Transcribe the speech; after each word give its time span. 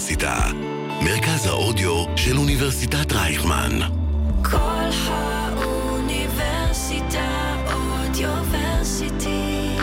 האוניברסיטה, 0.00 0.50
מרכז 1.04 1.46
האודיו 1.46 2.04
של 2.16 2.36
אוניברסיטת 2.36 3.12
רייכמן. 3.12 3.78
כל 4.42 4.88
האוניברסיטה 5.06 7.26
אודיוורסיטי. 7.74 9.76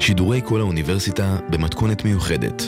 שידורי 0.00 0.40
כל 0.44 0.60
האוניברסיטה 0.60 1.36
במתכונת 1.50 2.04
מיוחדת. 2.04 2.62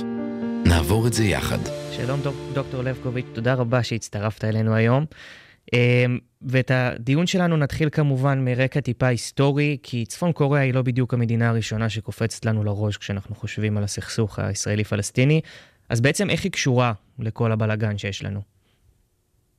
נעבור 0.66 1.06
את 1.06 1.12
זה 1.12 1.24
יחד. 1.24 1.58
שלום 1.96 2.20
דוק, 2.20 2.34
דוקטור 2.52 2.82
לבקוביץ', 2.82 3.26
תודה 3.32 3.54
רבה 3.54 3.82
שהצטרפת 3.82 4.44
אלינו 4.44 4.74
היום. 4.74 5.04
אמ, 5.72 6.18
ואת 6.42 6.70
הדיון 6.74 7.26
שלנו 7.26 7.56
נתחיל 7.56 7.88
כמובן 7.90 8.44
מרקע 8.44 8.80
טיפה 8.80 9.06
היסטורי, 9.06 9.78
כי 9.82 10.06
צפון 10.06 10.32
קוריאה 10.32 10.62
היא 10.62 10.74
לא 10.74 10.82
בדיוק 10.82 11.14
המדינה 11.14 11.48
הראשונה 11.48 11.88
שקופצת 11.88 12.44
לנו 12.44 12.64
לראש 12.64 12.96
כשאנחנו 12.96 13.34
חושבים 13.34 13.76
על 13.76 13.84
הסכסוך 13.84 14.38
הישראלי-פלסטיני. 14.38 15.40
אז 15.88 16.00
בעצם 16.00 16.30
איך 16.30 16.44
היא 16.44 16.52
קשורה 16.52 16.92
לכל 17.18 17.52
הבלגן 17.52 17.98
שיש 17.98 18.24
לנו? 18.24 18.40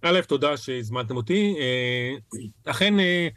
א', 0.01 0.19
תודה 0.27 0.57
שהזמנתם 0.57 1.15
אותי. 1.15 1.55
אה, 1.59 2.41
אכן, 2.71 2.99
אה, 2.99 3.27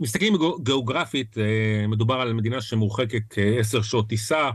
מסתכלים 0.00 0.34
גיאוגרפית, 0.62 1.38
אה, 1.38 1.86
מדובר 1.86 2.14
על 2.14 2.32
מדינה 2.32 2.60
שמורחקת 2.60 3.22
כעשר 3.30 3.82
שעות 3.82 4.08
טיסה, 4.08 4.50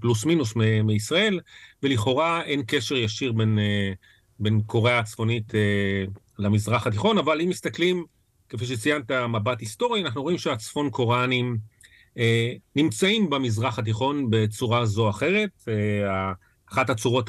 פלוס 0.00 0.24
מינוס 0.24 0.54
מישראל, 0.84 1.40
ולכאורה 1.82 2.42
אין 2.42 2.62
קשר 2.66 2.96
ישיר 2.96 3.32
בין, 3.32 3.58
בין 4.38 4.60
קוריאה 4.66 4.98
הצפונית 4.98 5.52
למזרח 6.38 6.86
התיכון, 6.86 7.18
אבל 7.18 7.40
אם 7.40 7.48
מסתכלים, 7.48 8.04
כפי 8.48 8.66
שציינת, 8.66 9.10
מבט 9.10 9.60
היסטורי, 9.60 10.00
אנחנו 10.00 10.22
רואים 10.22 10.38
שהצפון 10.38 10.90
קוראנים 10.90 11.58
אה, 12.18 12.52
נמצאים 12.76 13.30
במזרח 13.30 13.78
התיכון 13.78 14.26
בצורה 14.30 14.86
זו 14.86 15.04
או 15.04 15.10
אחרת. 15.10 15.50
אה, 15.68 16.32
אחת 16.72 16.90
הצורות 16.90 17.28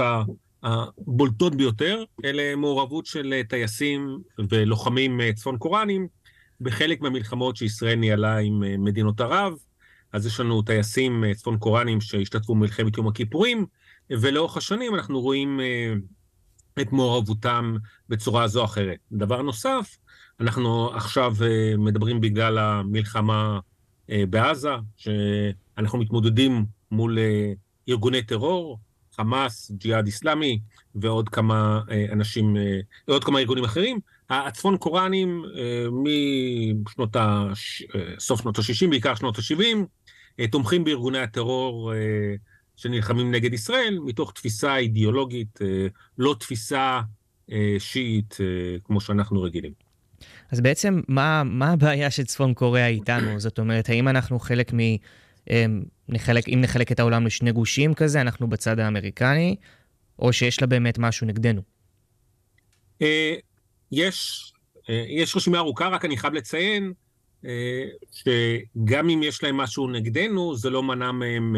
הבולטות 0.64 1.56
ביותר, 1.56 2.04
אלה 2.26 2.56
מעורבות 2.56 3.06
של 3.06 3.42
טייסים 3.50 4.20
ולוחמים 4.50 5.22
אה, 5.22 5.34
צפון 5.34 5.58
קוראנים 5.58 6.08
בחלק 6.62 7.02
מהמלחמות 7.02 7.56
שישראל 7.56 7.96
ניהלה 7.96 8.38
עם 8.38 8.64
אה, 8.64 8.78
מדינות 8.78 9.22
ערב. 9.22 9.54
אז 10.14 10.26
יש 10.26 10.40
לנו 10.40 10.62
טייסים 10.62 11.24
אה, 11.24 11.34
צפון 11.34 11.58
קוראנים 11.58 12.02
שהשתתפו 12.02 12.56
במלחמת 12.56 12.98
יום 12.98 13.08
הכיפורים, 13.08 13.66
ולאורך 14.10 14.58
השנים 14.58 14.96
אנחנו 14.96 15.22
רואים 15.22 15.60
את 16.82 16.94
מעורבותם 16.94 17.76
בצורה 18.10 18.48
זו 18.48 18.60
או 18.60 18.66
אחרת. 18.66 18.98
דבר 19.12 19.42
נוסף, 19.42 19.98
אנחנו 20.40 20.90
עכשיו 20.94 21.34
אה, 21.42 21.78
מדברים 21.78 22.22
בגלל 22.22 22.58
המלחמה 22.58 23.60
אה, 24.10 24.24
בעזה, 24.30 24.74
שאנחנו 24.98 26.00
מתמודדים 26.00 26.66
מול 26.92 27.20
אה, 27.20 27.54
ארגוני 27.90 28.24
טרור, 28.24 28.80
חמאס, 29.16 29.72
ג'יהאד 29.72 30.06
איסלאמי 30.06 30.60
ועוד 30.96 31.30
כמה 31.30 31.82
אנשים, 32.12 32.58
ועוד 33.08 33.24
כמה 33.24 33.40
ארגונים 33.40 33.64
אחרים. 33.64 34.00
הצפון 34.30 34.78
קוראנים 34.78 35.44
משנות 36.86 37.16
ה... 37.16 37.48
סוף 38.20 38.42
שנות 38.42 38.60
ה-60, 38.60 38.90
בעיקר 38.90 39.16
שנות 39.16 39.38
ה-70, 39.38 40.46
תומכים 40.52 40.84
בארגוני 40.84 41.20
הטרור 41.20 41.94
שנלחמים 42.76 43.32
נגד 43.32 43.54
ישראל, 43.54 44.00
מתוך 44.06 44.32
תפיסה 44.32 44.78
אידיאולוגית, 44.78 45.60
אה, 45.62 45.88
לא 46.18 46.36
תפיסה 46.40 47.02
אה, 47.52 47.76
שיעית 47.80 48.38
אה, 48.40 48.46
כמו 48.84 49.02
שאנחנו 49.02 49.42
רגילים. 49.42 49.72
אז 50.52 50.62
בעצם, 50.62 51.02
מה, 51.08 51.44
מה 51.44 51.72
הבעיה 51.72 52.12
של 52.12 52.24
צפון 52.24 52.54
קוריאה 52.54 52.88
איתנו? 52.88 53.40
זאת 53.40 53.60
אומרת, 53.60 53.90
האם 53.90 54.08
אנחנו 54.08 54.40
חלק 54.40 54.74
מ... 54.74 54.80
נחלק, 56.10 56.50
אם 56.50 56.60
נחלק 56.62 56.92
את 56.92 57.00
העולם 57.00 57.26
לשני 57.26 57.52
גושים 57.52 57.94
כזה, 57.94 58.22
אנחנו 58.22 58.48
בצד 58.48 58.80
האמריקני, 58.80 59.56
או 60.20 60.34
שיש 60.34 60.62
לה 60.62 60.68
באמת 60.68 60.98
משהו 60.98 61.28
נגדנו? 61.28 61.62
יש, 63.92 64.54
יש 64.90 65.36
רשימה 65.36 65.58
ארוכה, 65.58 65.88
רק 65.88 66.06
אני 66.06 66.18
חייב 66.18 66.34
לציין 66.34 66.94
שגם 68.12 69.10
אם 69.10 69.24
יש 69.24 69.44
להם 69.44 69.58
משהו 69.58 69.88
נגדנו, 69.88 70.56
זה 70.56 70.70
לא 70.70 70.84
מנע 70.84 71.12
מהם 71.12 71.56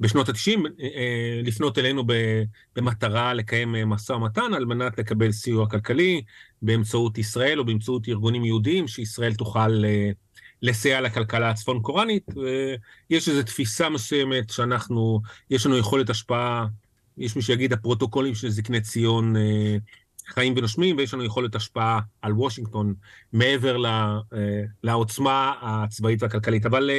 בשנות 0.00 0.28
ה-90 0.28 0.60
אה, 0.80 1.40
לפנות 1.44 1.78
אלינו 1.78 2.04
במטרה 2.76 3.34
לקיים 3.34 3.72
משא 3.72 4.12
ומתן 4.12 4.54
על 4.54 4.64
מנת 4.64 4.98
לקבל 4.98 5.32
סיוע 5.32 5.68
כלכלי 5.68 6.22
באמצעות 6.62 7.18
ישראל 7.18 7.58
או 7.58 7.64
באמצעות 7.64 8.08
ארגונים 8.08 8.44
יהודיים, 8.44 8.88
שישראל 8.88 9.34
תוכל 9.34 9.84
אה, 9.84 10.10
לסייע 10.62 11.00
לכלכלה 11.00 11.50
הצפון 11.50 11.82
קוראנית. 11.82 12.26
יש 13.10 13.28
איזו 13.28 13.42
תפיסה 13.42 13.88
מסוימת 13.88 14.50
שאנחנו, 14.50 15.20
יש 15.50 15.66
לנו 15.66 15.76
יכולת 15.76 16.10
השפעה, 16.10 16.66
יש 17.18 17.36
מי 17.36 17.42
שיגיד 17.42 17.72
הפרוטוקולים 17.72 18.34
של 18.34 18.48
זקני 18.48 18.80
ציון 18.80 19.36
אה, 19.36 19.76
חיים 20.28 20.54
ונושמים, 20.56 20.96
ויש 20.96 21.14
לנו 21.14 21.24
יכולת 21.24 21.54
השפעה 21.54 22.00
על 22.22 22.32
וושינגטון 22.32 22.94
מעבר 23.32 23.76
לעוצמה 24.82 25.52
הצבאית 25.62 26.22
והכלכלית. 26.22 26.66
אבל 26.66 26.90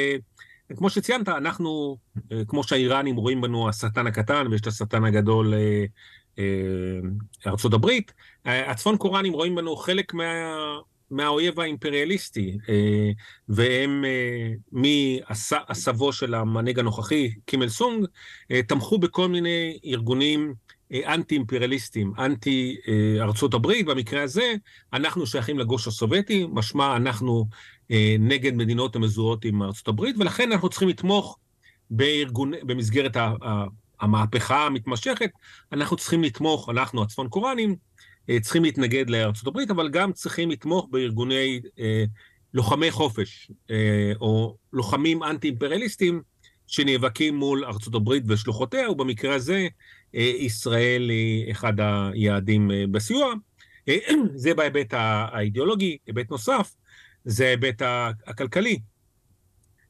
כמו 0.76 0.90
שציינת, 0.90 1.30
אנחנו, 1.30 1.98
אה, 2.32 2.42
כמו 2.48 2.64
שהאיראנים 2.64 3.16
רואים 3.16 3.42
בנו 3.42 3.70
השטן 3.70 4.08
הקטן, 4.08 4.48
ויש 4.52 4.62
את 4.62 4.68
השטן 4.68 5.06
הגדול 5.06 5.54
אה, 5.54 5.86
אה, 6.40 7.00
ארצות 7.48 7.74
הברית, 7.74 8.14
הצפון 8.46 8.98
קוראנים 8.98 9.34
רואים 9.34 9.56
בנו 9.56 9.76
חלק 9.76 10.14
מה... 10.14 10.24
מהאויב 11.12 11.60
האימפריאליסטי, 11.60 12.58
והם 13.50 14.06
מעשבו 14.72 16.14
של 16.14 16.34
המנהיג 16.34 16.80
הנוכחי, 16.80 17.32
קימל 17.46 17.70
סונג, 17.70 18.06
תמכו 18.68 18.98
בכל 18.98 19.28
מיני 19.28 19.80
ארגונים 19.86 20.54
אנטי-אימפריאליסטים, 20.94 22.14
אנטי 22.20 22.78
ארצות 23.20 23.54
הברית, 23.54 23.86
במקרה 23.86 24.24
הזה 24.24 24.54
אנחנו 24.94 25.28
שייכים 25.28 25.60
לגוש 25.60 25.88
הסובייטי, 25.88 26.46
משמע 26.52 26.96
אנחנו 26.96 27.46
נגד 28.20 28.54
מדינות 28.54 28.96
המזוהות 28.96 29.46
עם 29.46 29.64
ארצות 29.64 29.88
הברית, 29.88 30.16
ולכן 30.18 30.52
אנחנו 30.52 30.70
צריכים 30.70 30.90
לתמוך 30.90 31.40
בארגון, 31.90 32.52
במסגרת 32.64 33.18
המהפכה 34.00 34.66
המתמשכת, 34.66 35.30
אנחנו 35.72 35.98
צריכים 35.98 36.24
לתמוך, 36.24 36.70
אנחנו 36.70 37.04
הצפון 37.04 37.30
קוראנים, 37.30 37.76
אה, 38.30 38.40
צריכים 38.42 38.64
להתנגד 38.64 39.10
לארצות 39.10 39.48
הברית, 39.48 39.72
אבל 39.72 39.90
גם 39.90 40.14
צריכים 40.14 40.52
לתמוך 40.52 40.88
בארגוני 40.92 41.62
אה, 41.80 42.04
לוחמי 42.54 42.92
חופש, 42.92 43.52
אה, 43.72 44.12
או 44.22 44.58
לוחמים 44.74 45.24
אנטי-אימפריאליסטים, 45.24 46.22
שנאבקים 46.68 47.36
מול 47.36 47.66
ארצות 47.66 47.96
הברית 47.96 48.24
ושלוחותיה, 48.28 48.92
ובמקרה 48.92 49.36
הזה 49.36 49.68
אה, 50.16 50.32
ישראל 50.40 51.10
היא 51.10 51.52
אחד 51.52 51.74
היעדים 51.80 52.72
אה, 52.72 52.84
בסיוע. 52.92 53.34
אה, 53.90 53.98
זה 54.36 54.54
בהיבט 54.54 54.94
האידיאולוגי, 54.94 55.98
היבט 56.08 56.32
נוסף, 56.32 56.76
זה 57.28 57.46
ההיבט 57.46 57.82
הכלכלי. 58.28 58.80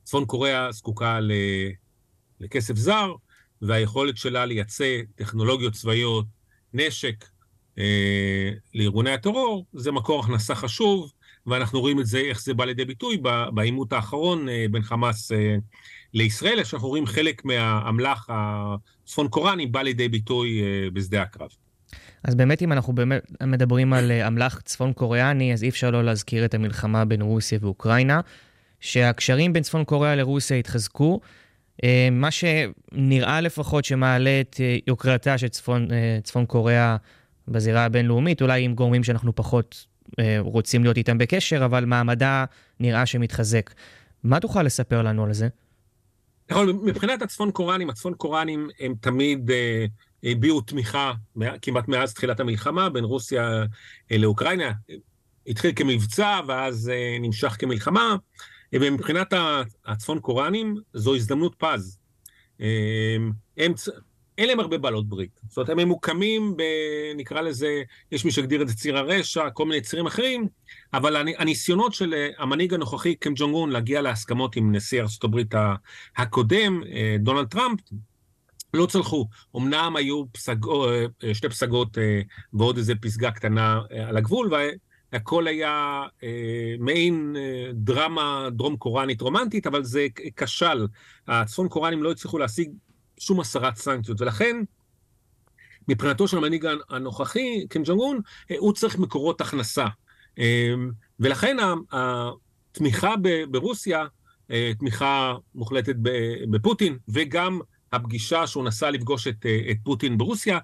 צפון 0.03 0.25
קוריאה 0.25 0.71
זקוקה 0.71 1.19
לכסף 2.39 2.75
זר, 2.75 3.13
והיכולת 3.61 4.17
שלה 4.17 4.45
לייצא 4.45 5.01
טכנולוגיות 5.15 5.73
צבאיות, 5.73 6.25
נשק, 6.73 7.25
אה, 7.77 8.51
לארגוני 8.75 9.11
הטרור, 9.11 9.65
זה 9.73 9.91
מקור 9.91 10.19
הכנסה 10.23 10.55
חשוב, 10.55 11.11
ואנחנו 11.47 11.79
רואים 11.79 11.99
את 11.99 12.05
זה, 12.05 12.19
איך 12.19 12.41
זה 12.41 12.53
בא 12.53 12.65
לידי 12.65 12.85
ביטוי 12.85 13.17
בעימות 13.53 13.93
האחרון 13.93 14.49
אה, 14.49 14.65
בין 14.71 14.81
חמאס 14.81 15.31
אה, 15.31 15.55
לישראל, 16.13 16.63
שאנחנו 16.63 16.87
רואים 16.87 17.05
חלק 17.05 17.45
מהאמל"ח 17.45 18.29
הצפון 18.29 19.27
קוראני 19.27 19.67
בא 19.67 19.81
לידי 19.81 20.09
ביטוי 20.09 20.61
אה, 20.61 20.89
בשדה 20.93 21.21
הקרב. 21.21 21.49
אז 22.27 22.35
באמת, 22.35 22.61
אם 22.61 22.71
אנחנו 22.71 22.93
באמת 22.93 23.31
מדברים 23.41 23.93
על 23.93 24.11
אה, 24.11 24.27
אמל"ח 24.27 24.61
צפון 24.61 24.93
קוריאני, 24.93 25.53
אז 25.53 25.63
אי 25.63 25.69
אפשר 25.69 25.91
לא 25.91 26.03
להזכיר 26.03 26.45
את 26.45 26.53
המלחמה 26.53 27.05
בין 27.05 27.21
רוסיה 27.21 27.59
ואוקראינה, 27.61 28.21
שהקשרים 28.79 29.53
בין 29.53 29.63
צפון 29.63 29.83
קוריאה 29.83 30.15
לרוסיה 30.15 30.57
התחזקו. 30.57 31.19
אה, 31.83 32.09
מה 32.11 32.29
שנראה 32.31 33.41
לפחות 33.41 33.85
שמעלה 33.85 34.41
את 34.41 34.55
אה, 34.59 34.77
יוקרתה 34.87 35.37
של 35.37 35.47
צפון, 35.47 35.87
צפון 36.23 36.45
קוריאה 36.45 36.97
בזירה 37.47 37.85
הבינלאומית, 37.85 38.41
אולי 38.41 38.63
עם 38.63 38.73
גורמים 38.73 39.03
שאנחנו 39.03 39.35
פחות 39.35 39.85
רוצים 40.39 40.83
להיות 40.83 40.97
איתם 40.97 41.17
בקשר, 41.17 41.65
אבל 41.65 41.85
מעמדה 41.85 42.45
נראה 42.79 43.05
שמתחזק. 43.05 43.73
מה 44.23 44.39
תוכל 44.39 44.63
לספר 44.63 45.01
לנו 45.01 45.23
על 45.23 45.33
זה? 45.33 45.47
נכון, 46.51 46.79
מבחינת 46.83 47.21
הצפון 47.21 47.51
קוראנים, 47.51 47.89
הצפון 47.89 48.13
קוראנים 48.13 48.67
הם 48.79 48.93
תמיד 49.01 49.51
הביעו 50.31 50.61
תמיכה 50.61 51.13
כמעט 51.61 51.87
מאז 51.87 52.13
תחילת 52.13 52.39
המלחמה 52.39 52.89
בין 52.89 53.03
רוסיה 53.03 53.65
אה, 54.11 54.17
לאוקראינה. 54.17 54.71
התחיל 55.47 55.71
כמבצע 55.75 56.39
ואז 56.47 56.89
אה, 56.89 57.17
נמשך 57.19 57.55
כמלחמה, 57.59 58.15
ומבחינת 58.73 59.33
הצפון 59.85 60.19
קוראנים 60.19 60.75
זו 60.93 61.15
הזדמנות 61.15 61.55
פז. 61.57 61.99
אה, 62.61 63.15
הם, 63.57 63.73
אין 64.37 64.47
להם 64.47 64.59
הרבה 64.59 64.77
בעלות 64.77 65.09
ברית. 65.09 65.39
זאת 65.47 65.57
אומרת, 65.57 65.69
הם 65.69 65.77
ממוקמים 65.77 66.57
ב... 66.57 66.63
נקרא 67.15 67.41
לזה, 67.41 67.81
יש 68.11 68.25
מי 68.25 68.31
שיגדיר 68.31 68.61
את 68.61 68.67
זה 68.67 68.75
ציר 68.75 68.97
הרשע, 68.97 69.49
כל 69.49 69.65
מיני 69.65 69.81
צירים 69.81 70.05
אחרים, 70.05 70.47
אבל 70.93 71.15
הניסיונות 71.37 71.93
של 71.93 72.13
המנהיג 72.37 72.73
הנוכחי, 72.73 73.15
קים 73.15 73.33
ג'ונג 73.35 73.53
און, 73.53 73.69
להגיע 73.69 74.01
להסכמות 74.01 74.55
עם 74.55 74.75
נשיא 74.75 75.03
הברית 75.23 75.53
הקודם, 76.17 76.81
דונלד 77.19 77.47
טראמפ, 77.47 77.79
לא 78.73 78.85
צלחו. 78.85 79.27
אמנם 79.55 79.95
היו 79.95 80.23
פסגו, 80.31 80.89
אה, 80.89 81.33
שתי 81.33 81.49
פסגות 81.49 81.97
אה, 81.97 82.21
ועוד 82.53 82.77
איזה 82.77 82.95
פסגה 82.95 83.31
קטנה 83.31 83.81
אה, 83.91 84.07
על 84.07 84.17
הגבול, 84.17 84.51
והכל 85.11 85.47
היה 85.47 86.03
מעין 86.79 87.35
דרמה 87.73 88.49
דרום 88.51 88.77
קוראנית 88.77 89.21
רומנטית, 89.21 89.67
אבל 89.67 89.83
זה 89.83 90.07
כשל. 90.35 90.87
הצפון 91.27 91.69
קוראנים 91.69 92.03
לא 92.03 92.11
הצליחו 92.11 92.37
להשיג 92.37 92.71
שום 93.19 93.39
הסרת 93.39 93.75
סנקציות, 93.75 94.21
ולכן 94.21 94.55
מבחינתו 95.87 96.27
של 96.27 96.37
המנהיג 96.37 96.67
הנוכחי, 96.89 97.67
קים 97.69 97.83
ג'ונג 97.85 97.99
און, 97.99 98.19
הוא 98.57 98.73
צריך 98.73 98.97
מקורות 98.99 99.41
הכנסה. 99.41 99.85
ולכן 101.19 101.57
התמיכה 101.91 103.13
ברוסיה, 103.51 104.05
תמיכה 104.79 105.35
מוחלטת 105.55 105.95
בפוטין, 106.49 106.97
וגם 107.07 107.59
הפגישה 107.93 108.47
שהוא 108.47 108.63
נסע 108.63 108.91
לפגוש 108.91 109.27
את, 109.27 109.45
אה, 109.45 109.59
את 109.71 109.77
פוטין 109.83 110.17
ברוסיה, 110.17 110.59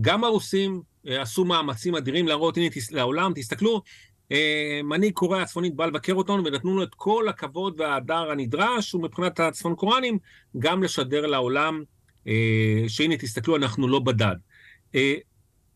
גם 0.00 0.24
הרוסים 0.24 0.82
אה, 1.08 1.22
עשו 1.22 1.44
מאמצים 1.44 1.94
אדירים 1.94 2.28
להראות, 2.28 2.56
הנה, 2.56 2.70
תס, 2.70 2.90
לעולם, 2.92 3.32
תסתכלו, 3.34 3.82
אה, 4.32 4.80
מנהיג 4.84 5.12
קוריאה 5.12 5.42
הצפונית 5.42 5.74
בא 5.74 5.86
לבקר 5.86 6.14
אותנו 6.14 6.44
ונתנו 6.44 6.76
לו 6.76 6.82
את 6.82 6.94
כל 6.94 7.28
הכבוד 7.28 7.80
וההדר 7.80 8.30
הנדרש, 8.30 8.94
ומבחינת 8.94 9.40
הצפון 9.40 9.74
קוראנים, 9.74 10.18
גם 10.58 10.82
לשדר 10.82 11.26
לעולם 11.26 11.82
שהנה, 12.88 13.16
תסתכלו, 13.16 13.56
אנחנו 13.56 13.88
לא 13.88 13.98
בדד. 13.98 14.36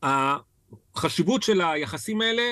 החשיבות 0.02 1.42
של 1.42 1.60
היחסים 1.60 2.20
האלה 2.20 2.42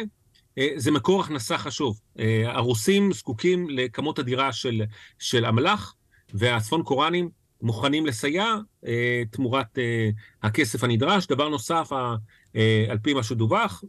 זה 0.76 0.90
מקור 0.90 1.20
הכנסה 1.20 1.58
חשוב. 1.58 2.00
הרוסים 2.44 3.12
זקוקים 3.12 3.66
לכמות 3.70 4.18
אדירה 4.18 4.52
של, 4.52 4.82
של 5.18 5.46
אמל"ח, 5.46 5.94
והצפון 6.34 6.82
קוראנים 6.82 7.30
מוכנים 7.62 8.06
לסייע 8.06 8.56
אה, 8.86 9.22
תמורת 9.30 9.78
אה, 9.78 10.10
הכסף 10.42 10.84
הנדרש. 10.84 11.26
דבר 11.26 11.48
נוסף, 11.48 11.92
אה, 12.56 12.86
על 12.88 12.98
פי 12.98 13.14
מה 13.14 13.22
שדווח, 13.22 13.84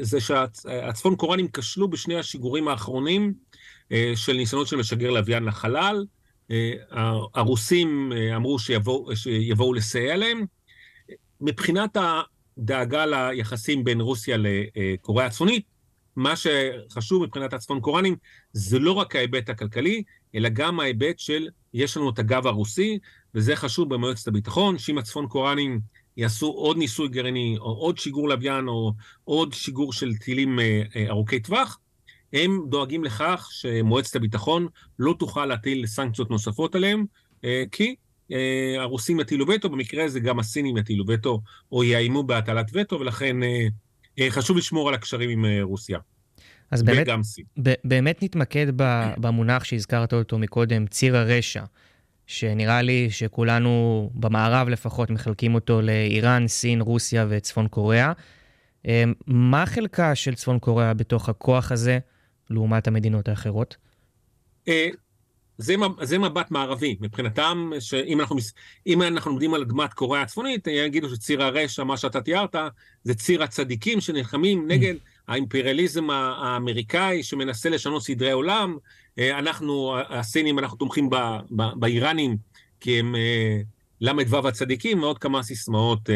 זה 0.00 0.20
שהצפון 0.20 1.16
קוראנים 1.16 1.48
כשלו 1.52 1.88
בשני 1.88 2.16
השיגורים 2.16 2.68
האחרונים 2.68 3.34
של 4.14 4.32
ניסיונות 4.32 4.68
של 4.68 4.76
משגר 4.76 5.10
לוויין 5.10 5.44
לחלל. 5.44 6.04
הרוסים 7.34 8.12
אמרו 8.36 8.58
שיבוא, 8.58 9.14
שיבואו 9.14 9.74
לסייע 9.74 10.16
להם. 10.16 10.44
מבחינת 11.40 11.96
הדאגה 11.96 13.06
ליחסים 13.06 13.84
בין 13.84 14.00
רוסיה 14.00 14.36
לקוריאה 14.38 15.26
הצפונית, 15.26 15.64
מה 16.16 16.34
שחשוב 16.36 17.22
מבחינת 17.22 17.52
הצפון 17.52 17.80
קוראנים 17.80 18.16
זה 18.52 18.78
לא 18.78 18.92
רק 18.92 19.16
ההיבט 19.16 19.48
הכלכלי, 19.48 20.02
אלא 20.34 20.48
גם 20.48 20.80
ההיבט 20.80 21.18
של 21.18 21.48
יש 21.74 21.96
לנו 21.96 22.10
את 22.10 22.18
הגב 22.18 22.46
הרוסי, 22.46 22.98
וזה 23.34 23.56
חשוב 23.56 23.94
במועצת 23.94 24.28
הביטחון, 24.28 24.78
שאם 24.78 24.98
הצפון 24.98 25.26
קוראנים 25.26 25.80
יעשו 26.16 26.46
עוד 26.46 26.76
ניסוי 26.76 27.08
גרעיני, 27.08 27.56
או 27.58 27.72
עוד 27.72 27.98
שיגור 27.98 28.28
לוויין, 28.28 28.68
או 28.68 28.92
עוד 29.24 29.52
שיגור 29.52 29.92
של 29.92 30.16
טילים 30.16 30.60
אה, 30.60 30.82
אה, 30.96 31.06
ארוכי 31.08 31.40
טווח, 31.40 31.78
הם 32.32 32.60
דואגים 32.68 33.04
לכך 33.04 33.48
שמועצת 33.52 34.16
הביטחון 34.16 34.66
לא 34.98 35.14
תוכל 35.18 35.46
להטיל 35.46 35.86
סנקציות 35.86 36.30
נוספות 36.30 36.74
עליהם, 36.74 37.04
אה, 37.44 37.64
כי 37.72 37.94
הרוסים 38.78 39.20
יטילו 39.20 39.48
וטו, 39.48 39.68
במקרה 39.68 40.04
הזה 40.04 40.20
גם 40.20 40.38
הסינים 40.38 40.76
יטילו 40.76 41.04
וטו, 41.08 41.40
או 41.72 41.84
יאיימו 41.84 42.22
בהטלת 42.22 42.70
וטו, 42.72 43.00
ולכן 43.00 43.36
חשוב 44.28 44.56
לשמור 44.56 44.88
על 44.88 44.94
הקשרים 44.94 45.30
עם 45.30 45.44
רוסיה. 45.62 45.98
אז 46.70 46.82
באמת, 46.82 47.06
באמת 47.84 48.22
נתמקד 48.22 48.66
במונח 49.18 49.64
שהזכרת 49.64 50.12
אותו 50.12 50.38
מקודם, 50.38 50.86
ציר 50.86 51.16
הרשע, 51.16 51.64
שנראה 52.26 52.82
לי 52.82 53.10
שכולנו, 53.10 54.10
במערב 54.14 54.68
לפחות, 54.68 55.10
מחלקים 55.10 55.54
אותו 55.54 55.82
לאיראן, 55.82 56.48
סין, 56.48 56.80
רוסיה 56.80 57.26
וצפון 57.28 57.68
קוריאה. 57.68 58.12
אמ, 58.84 59.12
מה 59.26 59.66
חלקה 59.66 60.14
של 60.14 60.34
צפון 60.34 60.58
קוריאה 60.58 60.94
בתוך 60.94 61.28
הכוח 61.28 61.72
הזה 61.72 61.98
לעומת 62.50 62.88
המדינות 62.88 63.28
האחרות? 63.28 63.76
אה, 64.68 64.88
זה, 65.58 65.74
זה 66.02 66.18
מבט 66.18 66.50
מערבי, 66.50 66.96
מבחינתם, 67.00 67.70
שאם 67.80 68.20
אנחנו, 68.20 68.36
אנחנו 68.96 69.30
עומדים 69.30 69.54
על 69.54 69.62
אדמת 69.62 69.92
קוריאה 69.92 70.22
הצפונית, 70.22 70.66
יגידו 70.66 71.08
שציר 71.08 71.42
הרשע, 71.42 71.84
מה 71.84 71.96
שאתה 71.96 72.20
תיארת, 72.20 72.54
זה 73.04 73.14
ציר 73.14 73.42
הצדיקים 73.42 74.00
שנלחמים 74.00 74.68
נגד 74.68 74.94
האימפריאליזם 75.30 76.10
האמריקאי 76.10 77.22
שמנסה 77.22 77.68
לשנות 77.68 78.02
סדרי 78.02 78.30
עולם. 78.30 78.76
אה, 79.18 79.38
אנחנו, 79.38 79.94
הסינים, 80.08 80.58
אנחנו 80.58 80.76
תומכים 80.76 81.10
באיראנים, 81.50 82.36
כי 82.80 82.98
הם 82.98 83.16
אה, 83.16 83.60
ל"ו 84.00 84.48
הצדיקים, 84.48 85.02
ועוד 85.02 85.18
כמה 85.18 85.42
סיסמאות 85.42 86.10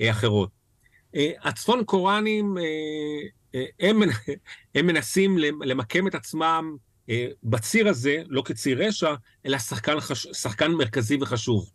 אה, 0.00 0.10
אחרות. 0.10 0.50
הצפון 1.42 1.84
קוראנים, 1.84 2.56
הם, 3.80 4.02
הם 4.74 4.86
מנסים 4.86 5.38
למקם 5.38 6.06
את 6.06 6.14
עצמם 6.14 6.76
בציר 7.42 7.88
הזה, 7.88 8.22
לא 8.28 8.42
כציר 8.44 8.86
רשע, 8.86 9.14
אלא 9.46 9.58
שחקן, 9.58 10.00
חש... 10.00 10.26
שחקן 10.32 10.72
מרכזי 10.72 11.18
וחשוב. 11.20 11.70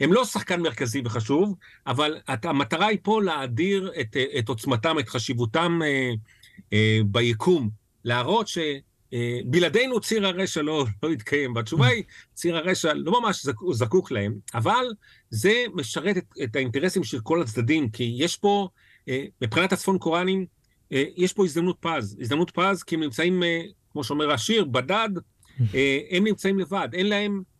הם 0.00 0.12
לא 0.12 0.24
שחקן 0.24 0.60
מרכזי 0.60 1.02
וחשוב, 1.04 1.54
אבל 1.86 2.16
המטרה 2.26 2.86
היא 2.86 2.98
פה 3.02 3.22
להאדיר 3.22 3.92
את, 4.00 4.16
את 4.38 4.48
עוצמתם, 4.48 4.98
את 4.98 5.08
חשיבותם 5.08 5.80
אה, 5.84 6.12
אה, 6.72 7.00
ביקום, 7.06 7.70
להראות 8.04 8.48
שבלעדינו 8.48 9.94
אה, 9.94 10.00
ציר 10.00 10.26
הרשע 10.26 10.62
לא, 10.62 10.84
לא 11.02 11.12
יתקיים. 11.12 11.56
והתשובה 11.56 11.86
היא, 11.86 12.02
ציר 12.34 12.56
הרשע 12.56 12.94
לא 12.94 13.20
ממש 13.20 13.44
זק, 13.44 13.54
זקוק 13.72 14.10
להם, 14.10 14.34
אבל 14.54 14.86
זה 15.30 15.64
משרת 15.74 16.16
את, 16.16 16.24
את 16.42 16.56
האינטרסים 16.56 17.04
של 17.04 17.20
כל 17.20 17.42
הצדדים, 17.42 17.90
כי 17.90 18.14
יש 18.18 18.36
פה, 18.36 18.68
אה, 19.08 19.24
מבחינת 19.42 19.72
הצפון 19.72 19.98
קוראנים, 19.98 20.46
אה, 20.92 21.04
יש 21.16 21.32
פה 21.32 21.44
הזדמנות 21.44 21.76
פז. 21.80 22.16
הזדמנות 22.20 22.50
פז 22.50 22.82
כי 22.82 22.94
הם 22.94 23.02
נמצאים, 23.02 23.42
כמו 23.92 24.04
שאומר 24.04 24.32
השיר, 24.32 24.64
בדד, 24.64 25.08
הם 26.10 26.24
נמצאים 26.24 26.58
לבד, 26.58 26.88
אין 26.92 27.06
להם... 27.06 27.53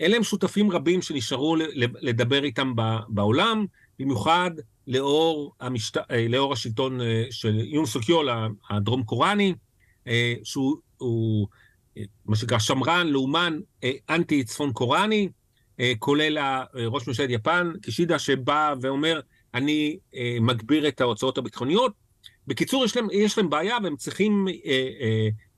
אלה 0.00 0.16
הם 0.16 0.22
שותפים 0.22 0.70
רבים 0.70 1.02
שנשארו 1.02 1.56
לדבר 2.00 2.44
איתם 2.44 2.72
בעולם, 3.08 3.66
במיוחד 3.98 4.50
לאור, 4.86 5.54
המשת... 5.60 5.96
אה, 5.96 6.28
לאור 6.28 6.52
השלטון 6.52 7.00
אה, 7.00 7.24
של 7.30 7.60
יון 7.60 7.86
סוקיול, 7.86 8.28
הדרום 8.70 9.02
קוראני, 9.02 9.54
אה, 10.08 10.34
שהוא 10.44 10.76
הוא, 10.96 11.48
מה 12.26 12.36
שנקרא 12.36 12.58
שמרן, 12.58 13.06
לאומן, 13.06 13.58
אנטי 14.10 14.44
צפון 14.44 14.72
קוראני, 14.72 15.28
כולל 15.98 16.62
ראש 16.74 17.08
ממשלת 17.08 17.30
יפן, 17.30 17.72
קישידה, 17.82 18.18
שבא 18.18 18.74
ואומר, 18.80 19.20
אני 19.54 19.98
מגביר 20.40 20.88
את 20.88 21.00
ההוצאות 21.00 21.38
הביטחוניות. 21.38 21.92
בקיצור, 22.46 22.84
יש 22.84 22.96
להם, 22.96 23.06
יש 23.12 23.38
להם 23.38 23.50
בעיה 23.50 23.76
והם 23.82 23.96
צריכים 23.96 24.46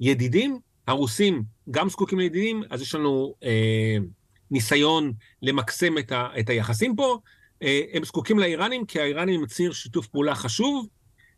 ידידים 0.01 0.59
הרוסים 0.87 1.43
גם 1.71 1.89
זקוקים 1.89 2.19
לידידים, 2.19 2.63
אז 2.71 2.83
יש 2.83 2.95
לנו 2.95 3.35
אה, 3.45 3.97
ניסיון 4.51 5.13
למקסם 5.43 5.99
את, 5.99 6.13
ה, 6.13 6.29
את 6.41 6.49
היחסים 6.49 6.97
פה. 6.97 7.19
אה, 7.63 7.81
הם 7.93 8.05
זקוקים 8.05 8.39
לאיראנים, 8.39 8.87
כי 8.87 9.01
האיראנים 9.01 9.41
הם 9.41 9.47
ציר 9.47 9.73
שיתוף 9.73 10.07
פעולה 10.07 10.35
חשוב, 10.35 10.89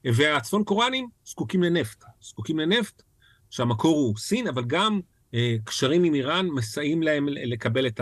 והצפון 0.04 0.64
קוראנים 0.64 1.08
זקוקים 1.24 1.62
לנפט. 1.62 2.04
זקוקים 2.22 2.58
לנפט, 2.58 3.02
שהמקור 3.50 3.96
הוא 3.96 4.16
סין, 4.16 4.48
אבל 4.48 4.64
גם 4.66 5.00
אה, 5.34 5.56
קשרים 5.64 6.04
עם 6.04 6.14
איראן 6.14 6.46
מסייעים 6.46 7.02
להם 7.02 7.28
לקבל 7.28 7.86
את 7.86 8.00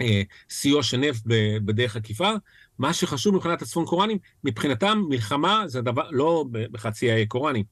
הסיוע 0.00 0.78
אה, 0.78 0.82
של 0.82 0.96
נפט 0.96 1.22
בדרך 1.64 1.96
עקיפה. 1.96 2.30
מה 2.78 2.92
שחשוב 2.92 3.34
מבחינת 3.34 3.62
הצפון 3.62 3.86
קוראנים, 3.86 4.18
מבחינתם 4.44 5.02
מלחמה 5.08 5.62
זה 5.66 5.80
דבר, 5.80 6.10
לא 6.10 6.44
בחצי 6.50 7.10
האי 7.10 7.26
קוראני, 7.26 7.64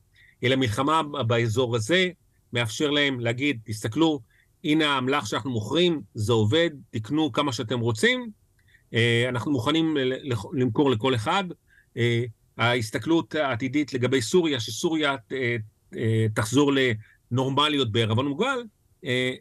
אלא 0.45 0.57
מלחמה 0.57 1.03
באזור 1.03 1.77
הזה, 1.77 2.09
מאפשר 2.53 2.91
להם 2.91 3.21
להגיד, 3.21 3.61
תסתכלו, 3.65 4.21
הנה 4.65 4.95
האמל"ח 4.95 5.27
שאנחנו 5.27 5.51
מוכרים, 5.51 6.01
זה 6.15 6.33
עובד, 6.33 6.71
תקנו 6.91 7.33
כמה 7.33 7.53
שאתם 7.53 7.81
רוצים, 7.81 8.31
אה, 8.95 9.27
אנחנו 9.29 9.53
מוכנים 9.53 9.97
למכור 10.53 10.91
לכל 10.91 11.15
אחד. 11.15 11.45
אה, 11.97 12.25
ההסתכלות 12.59 13.35
העתידית 13.35 13.93
לגבי 13.93 14.23
סוריה, 14.23 14.61
שסוריה 14.61 15.17
אה, 15.33 16.27
תחזור 16.35 16.73
לנורמליות 17.31 17.93
בערבון 17.93 18.29
מוגבל, 18.29 18.63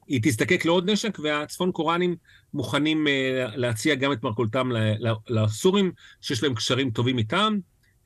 היא 0.08 0.20
תזדקק 0.24 0.66
לעוד 0.66 0.90
נשק, 0.90 1.20
והצפון 1.24 1.72
קוראנים 1.72 2.16
מוכנים 2.54 3.08
להציע 3.56 3.96
גם 3.96 4.12
את 4.12 4.24
מרכולתם 4.24 4.70
לסורים, 5.30 5.92
שיש 6.22 6.44
להם 6.44 6.54
קשרים 6.56 6.92
טובים 6.92 7.18
איתם. 7.18 7.58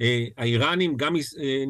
אה, 0.02 0.26
האיראנים 0.38 0.98
גם 0.98 1.16
אה, 1.16 1.64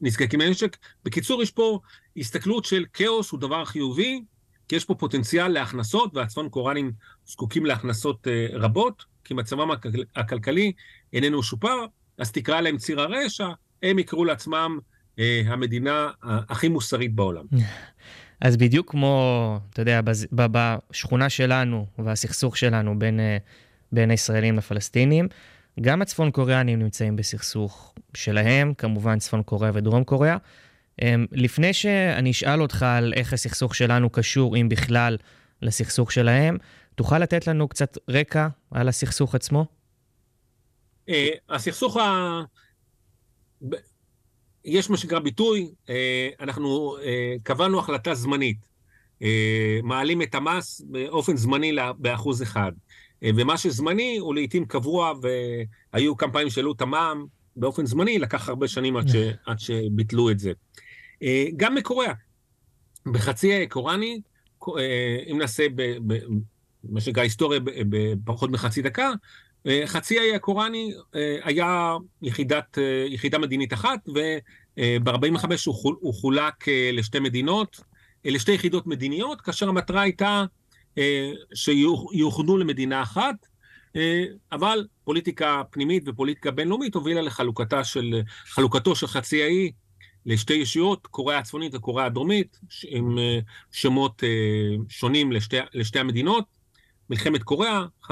נזקקים 0.00 0.40
לנשק. 0.40 0.76
בקיצור, 1.04 1.42
יש 1.42 1.50
פה 1.50 1.80
הסתכלות 2.16 2.64
של 2.64 2.84
כאוס 2.92 3.30
הוא 3.30 3.40
דבר 3.40 3.64
חיובי, 3.64 4.22
כי 4.68 4.76
יש 4.76 4.84
פה 4.84 4.94
פוטנציאל 4.94 5.48
להכנסות, 5.48 6.16
והצפון 6.16 6.48
קוראנים 6.48 6.92
זקוקים 7.26 7.66
להכנסות 7.66 8.28
אה, 8.28 8.46
רבות, 8.52 9.04
כי 9.24 9.34
מצבם 9.34 9.68
הכלכלי 10.16 10.72
איננו 11.12 11.42
שופר, 11.42 11.84
אז 12.18 12.32
תקרא 12.32 12.60
להם 12.60 12.76
ציר 12.76 13.00
הרשע, 13.00 13.48
הם 13.82 13.98
יקראו 13.98 14.24
לעצמם 14.24 14.78
המדינה 15.46 16.10
הכי 16.22 16.68
מוסרית 16.68 17.14
בעולם. 17.14 17.44
אז 18.40 18.56
בדיוק 18.56 18.90
כמו, 18.90 19.60
אתה 19.70 19.82
יודע, 19.82 20.00
בשכונה 20.32 21.28
שלנו 21.28 21.86
והסכסוך 21.98 22.56
שלנו 22.56 22.98
בין 22.98 23.20
בין 23.92 24.10
הישראלים 24.10 24.56
לפלסטינים. 24.56 25.28
גם 25.80 26.02
הצפון 26.02 26.30
קוריאנים 26.30 26.78
נמצאים 26.78 27.16
בסכסוך 27.16 27.94
שלהם, 28.14 28.74
כמובן 28.74 29.18
צפון 29.18 29.42
קוריאה 29.42 29.70
ודרום 29.74 30.04
קוריאה. 30.04 30.36
אמ, 31.02 31.26
לפני 31.32 31.72
שאני 31.72 32.30
אשאל 32.30 32.62
אותך 32.62 32.82
על 32.82 33.12
איך 33.16 33.32
הסכסוך 33.32 33.74
שלנו 33.74 34.10
קשור, 34.10 34.56
אם 34.56 34.68
בכלל, 34.68 35.16
לסכסוך 35.62 36.12
שלהם, 36.12 36.56
תוכל 36.94 37.18
לתת 37.18 37.46
לנו 37.46 37.68
קצת 37.68 37.98
רקע 38.08 38.48
על 38.70 38.88
הסכסוך 38.88 39.34
עצמו? 39.34 39.66
אה, 41.08 41.28
הסכסוך 41.48 41.96
ה... 41.96 42.40
יש 44.64 44.90
מה 44.90 44.96
שנקרא 44.96 45.18
ביטוי, 45.18 45.70
אה, 45.88 46.28
אנחנו 46.40 46.96
אה, 47.02 47.34
קבענו 47.42 47.78
החלטה 47.78 48.14
זמנית. 48.14 48.68
מעלים 49.82 50.22
את 50.22 50.34
המס 50.34 50.80
באופן 50.80 51.36
זמני 51.36 51.72
באחוז 51.98 52.42
אחד. 52.42 52.72
ומה 53.22 53.58
שזמני 53.58 54.18
הוא 54.18 54.34
לעיתים 54.34 54.64
קבוע, 54.64 55.12
והיו 55.92 56.16
כמה 56.16 56.32
פעמים 56.32 56.50
שהעלו 56.50 56.72
את 56.72 56.80
המע"מ 56.80 57.26
באופן 57.56 57.86
זמני, 57.86 58.18
לקח 58.18 58.48
הרבה 58.48 58.68
שנים 58.68 58.96
עד, 58.96 59.08
ש, 59.08 59.14
עד 59.46 59.58
שביטלו 59.58 60.30
את 60.30 60.38
זה. 60.38 60.52
גם 61.56 61.74
מקוריאה. 61.74 62.12
בחצי 63.06 63.52
האי 63.54 63.66
קוראני, 63.66 64.20
אם 65.32 65.38
נעשה 65.38 65.66
מה 66.84 67.00
שנקרא 67.00 67.22
היסטוריה 67.22 67.60
בפחות 67.64 68.50
מחצי 68.50 68.82
דקה, 68.82 69.10
אה, 69.66 69.82
חצי 69.86 70.18
האי 70.18 70.34
הקוראני 70.34 70.92
אה, 71.14 71.36
היה 71.44 71.96
יחידת, 72.22 72.78
אה, 72.78 73.06
יחידה 73.08 73.38
מדינית 73.38 73.72
אחת, 73.72 74.08
וב-45 74.08 75.46
הוא 76.00 76.14
חולק 76.14 76.68
לשתי 76.92 77.20
מדינות, 77.20 77.80
לשתי 78.24 78.52
יחידות 78.52 78.86
מדיניות, 78.86 79.40
כאשר 79.40 79.68
המטרה 79.68 80.02
הייתה 80.02 80.44
שיאוחדו 81.54 82.56
למדינה 82.56 83.02
אחת, 83.02 83.46
אבל 84.52 84.86
פוליטיקה 85.04 85.62
פנימית 85.70 86.02
ופוליטיקה 86.06 86.50
בינלאומית 86.50 86.94
הובילה 86.94 87.22
לחלוקתו 87.22 87.84
של, 87.84 88.20
של 88.94 89.06
חצי 89.06 89.42
האי 89.42 89.72
לשתי 90.26 90.54
ישויות, 90.54 91.06
קוריאה 91.06 91.38
הצפונית 91.38 91.74
וקוריאה 91.74 92.06
הדרומית, 92.06 92.60
עם 92.88 93.18
שמות 93.72 94.22
שונים 94.88 95.32
לשתי, 95.32 95.56
לשתי 95.74 95.98
המדינות. 95.98 96.44
מלחמת 97.10 97.42
קוריאה, 97.42 97.84
50-53, 98.04 98.10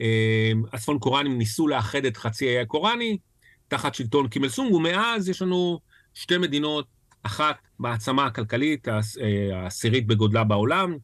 אה, 0.00 0.52
הצפון 0.72 0.98
קוראנים 0.98 1.38
ניסו 1.38 1.68
לאחד 1.68 2.04
את 2.04 2.16
חצי 2.16 2.48
האי 2.48 2.58
הקוראני 2.58 3.18
תחת 3.68 3.94
שלטון 3.94 4.28
קימל 4.28 4.48
סונג, 4.48 4.74
ומאז 4.74 5.28
יש 5.28 5.42
לנו 5.42 5.80
שתי 6.14 6.38
מדינות, 6.38 6.86
אחת 7.26 7.56
מעצמה 7.78 8.26
הכלכלית, 8.26 8.88
אה, 8.88 9.00
העשירית 9.52 10.06
בגודלה 10.06 10.44
בעולם, 10.44 10.96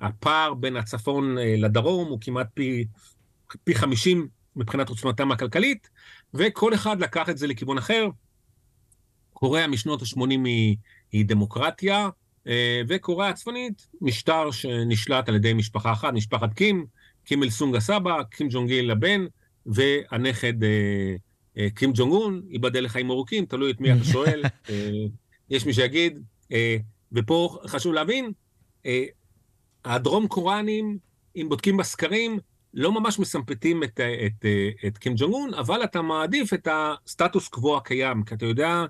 הפער 0.00 0.54
בין 0.54 0.76
הצפון 0.76 1.38
אה, 1.38 1.54
לדרום 1.58 2.08
הוא 2.08 2.18
כמעט 2.20 2.46
פי, 2.54 2.84
פי 3.64 3.74
50 3.74 4.28
מבחינת 4.56 4.88
עוצמתם 4.88 5.32
הכלכלית, 5.32 5.90
וכל 6.34 6.74
אחד 6.74 7.00
לקח 7.00 7.28
את 7.28 7.38
זה 7.38 7.46
לכיוון 7.46 7.78
אחר. 7.78 8.08
קוריאה 9.32 9.66
משנות 9.66 10.02
ה-80 10.02 10.44
היא, 10.44 10.76
היא 11.12 11.26
דמוקרטיה, 11.26 12.08
אה, 12.46 12.82
וקוריאה 12.88 13.28
הצפונית, 13.28 13.86
משטר 14.00 14.50
שנשלט 14.50 15.28
על 15.28 15.34
ידי 15.34 15.52
משפחה 15.52 15.92
אחת, 15.92 16.12
משפחת 16.12 16.54
קים, 16.54 16.86
קים 17.24 17.42
אל 17.42 17.50
סונג 17.50 17.76
הסבא, 17.76 18.22
קים 18.30 18.48
ג'ונג 18.50 18.70
איל 18.70 18.90
הבן, 18.90 19.24
והנכד 19.66 20.64
אה, 20.64 21.14
אה, 21.58 21.68
קים 21.74 21.92
ג'ונג 21.94 22.12
און, 22.12 22.42
ייבדל 22.48 22.84
לחיים 22.84 23.10
ארוכים, 23.10 23.46
תלוי 23.46 23.70
את 23.70 23.80
מי 23.80 23.92
אתה 23.92 24.04
שואל, 24.04 24.42
יש 25.52 25.66
מי 25.66 25.72
שיגיד, 25.72 26.22
ופה 27.12 27.58
חשוב 27.66 27.92
להבין, 27.92 28.32
הדרום 29.84 30.28
קוראנים, 30.28 30.98
אם 31.36 31.46
בודקים 31.48 31.76
בסקרים, 31.76 32.38
לא 32.74 32.92
ממש 32.92 33.18
מסמפתים 33.18 33.84
את, 33.84 34.00
את, 34.26 34.46
את 34.86 34.98
קים 34.98 35.12
ג'ונג 35.16 35.32
און, 35.32 35.54
אבל 35.54 35.84
אתה 35.84 36.02
מעדיף 36.02 36.54
את 36.54 36.68
הסטטוס 36.70 37.48
קוו 37.48 37.76
הקיים, 37.76 38.22
כי 38.22 38.34
אתה 38.34 38.46
יודע 38.46 38.84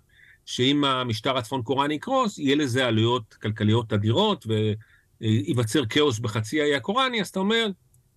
שאם 0.45 0.85
המשטר 0.85 1.37
הצפון 1.37 1.63
קוראני 1.63 1.95
יקרוס, 1.95 2.39
יהיה 2.39 2.57
לזה 2.57 2.87
עלויות 2.87 3.35
כלכליות 3.35 3.93
אדירות 3.93 4.47
וייווצר 5.21 5.87
כאוס 5.87 6.19
בחצי 6.19 6.63
האי 6.63 6.75
הקוראני, 6.75 7.21
אז 7.21 7.29
אתה 7.29 7.41
אומר, 7.41 7.67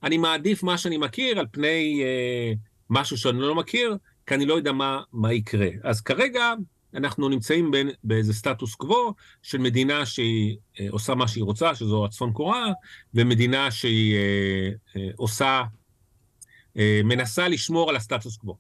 אני 0.04 0.18
מעדיף 0.18 0.64
מה 0.64 0.78
שאני 0.78 0.98
מכיר 0.98 1.40
על 1.40 1.46
פני 1.52 2.02
אה, 2.04 2.54
משהו 2.90 3.18
שאני 3.18 3.40
לא 3.40 3.56
מכיר, 3.56 3.98
כי 4.28 4.34
אני 4.34 4.46
לא 4.46 4.54
יודע 4.54 4.72
מה, 4.72 5.02
מה 5.14 5.34
יקרה. 5.34 5.68
אז 5.84 6.02
כרגע 6.02 6.54
אנחנו 6.96 7.30
נמצאים 7.30 7.72
בין, 7.72 7.90
באיזה 8.04 8.34
סטטוס 8.34 8.76
קוו 8.76 9.14
של 9.42 9.58
מדינה 9.58 10.06
שהיא 10.06 10.58
אה, 10.80 10.88
עושה 10.90 11.16
מה 11.16 11.28
שהיא 11.28 11.44
רוצה, 11.44 11.76
שזו 11.76 12.06
הצפון 12.06 12.34
קוריאה, 12.34 12.72
ומדינה 13.14 13.72
שהיא 13.72 14.16
אה, 14.16 14.70
אה, 14.96 15.10
עושה, 15.16 15.64
אה, 16.78 17.02
מנסה 17.04 17.48
לשמור 17.48 17.90
על 17.90 17.96
הסטטוס 17.96 18.38
קוו. 18.38 18.58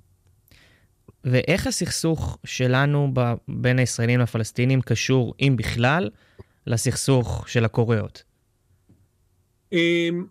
ואיך 1.23 1.67
הסכסוך 1.67 2.37
שלנו 2.45 3.11
ב, 3.13 3.33
בין 3.47 3.79
הישראלים 3.79 4.19
לפלסטינים 4.19 4.81
קשור, 4.81 5.33
אם 5.39 5.55
בכלל, 5.57 6.09
לסכסוך 6.67 7.45
של 7.47 7.65
הקוריאות? 7.65 8.23
אמ, 9.71 10.25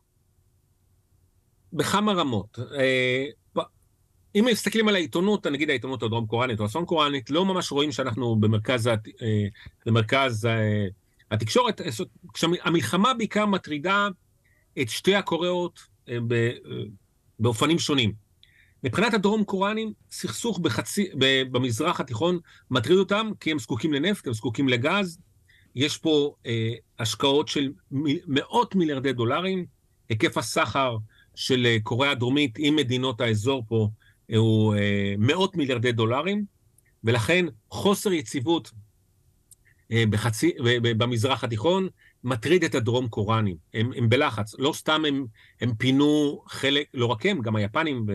בכמה 1.72 2.12
רמות. 2.12 2.58
אה, 2.78 3.24
אם 4.34 4.46
מסתכלים 4.52 4.88
על 4.88 4.94
העיתונות, 4.94 5.46
נגיד 5.46 5.70
העיתונות 5.70 6.02
הדרום 6.02 6.26
קוראנית 6.26 6.60
או 6.60 6.64
הצפון 6.64 6.84
קוראנית, 6.84 7.30
לא 7.30 7.44
ממש 7.44 7.72
רואים 7.72 7.92
שאנחנו 7.92 8.36
במרכז, 8.36 8.86
אה, 8.88 8.94
במרכז 9.86 10.46
אה, 10.46 10.86
התקשורת. 11.30 11.80
המלחמה 12.64 13.14
בעיקר 13.14 13.46
מטרידה 13.46 14.08
את 14.82 14.88
שתי 14.88 15.14
הקוריאות 15.14 15.80
באופנים 17.38 17.78
שונים. 17.78 18.12
מבחינת 18.84 19.14
הדרום 19.14 19.44
קוראנים, 19.44 19.92
סכסוך 20.10 20.58
בחצי, 20.58 21.08
במזרח 21.50 22.00
התיכון 22.00 22.38
מטריד 22.70 22.98
אותם, 22.98 23.30
כי 23.40 23.50
הם 23.50 23.58
זקוקים 23.58 23.92
לנפט, 23.92 24.26
הם 24.26 24.32
זקוקים 24.32 24.68
לגז. 24.68 25.18
יש 25.74 25.98
פה 25.98 26.34
אה, 26.46 26.72
השקעות 26.98 27.48
של 27.48 27.72
מאות 28.26 28.74
מיליארדי 28.74 29.12
דולרים. 29.12 29.66
היקף 30.08 30.38
הסחר 30.38 30.96
של 31.34 31.66
אה, 31.66 31.76
קוריאה 31.82 32.12
הדרומית 32.12 32.54
עם 32.58 32.76
מדינות 32.76 33.20
האזור 33.20 33.64
פה 33.68 33.88
אה, 33.92 34.03
הוא 34.30 34.74
אה, 34.74 35.14
מאות 35.18 35.56
מיליארדי 35.56 35.92
דולרים, 35.92 36.44
ולכן 37.04 37.46
חוסר 37.70 38.12
יציבות 38.12 38.70
אה, 39.92 40.04
בחצי, 40.10 40.52
במזרח 40.82 41.44
התיכון 41.44 41.88
מטריד 42.24 42.64
את 42.64 42.74
הדרום 42.74 43.08
קוראנים. 43.08 43.56
הם, 43.74 43.90
הם 43.96 44.08
בלחץ. 44.08 44.54
לא 44.58 44.72
סתם 44.72 45.02
הם, 45.08 45.26
הם 45.60 45.74
פינו 45.74 46.42
חלק, 46.48 46.86
לא 46.94 47.06
רק 47.06 47.26
הם, 47.26 47.42
גם 47.42 47.56
היפנים 47.56 48.06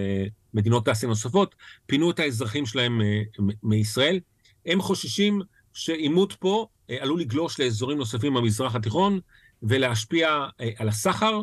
ומדינות 0.54 0.90
אסיה 0.90 1.10
נוספות, 1.10 1.56
פינו 1.86 2.12
את 2.12 2.20
האזרחים 2.20 2.66
שלהם 2.66 3.02
אה, 3.02 3.22
מישראל. 3.64 4.20
הם 4.66 4.82
חוששים 4.82 5.42
שעימות 5.74 6.34
פה 6.34 6.68
עלול 7.00 7.20
לגלוש 7.20 7.60
לאזורים 7.60 7.98
נוספים 7.98 8.34
במזרח 8.34 8.76
התיכון 8.76 9.20
ולהשפיע 9.64 10.46
על 10.78 10.90
הסחר. 10.90 11.42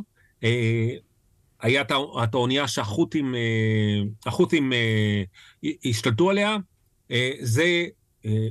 היה 1.61 1.83
את 2.23 2.35
האונייה 2.35 2.69
שהחות'ים 2.69 3.35
השתלטו 5.85 6.31
עליה. 6.31 6.57
זה 7.41 7.85